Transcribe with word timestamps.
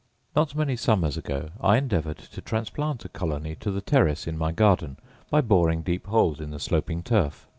Not 0.35 0.55
many 0.55 0.75
summers 0.75 1.15
ago 1.15 1.49
I 1.61 1.77
endeavoured 1.77 2.17
to 2.17 2.41
transplant 2.41 3.05
a 3.05 3.09
colony 3.09 3.53
to 3.57 3.69
the 3.69 3.81
terrace 3.81 4.25
in 4.25 4.35
my 4.35 4.51
garden, 4.51 4.97
by 5.29 5.41
boring 5.41 5.83
deep 5.83 6.07
holes 6.07 6.39
in 6.39 6.49
the 6.49 6.59
sloping 6.59 7.03
turf. 7.03 7.47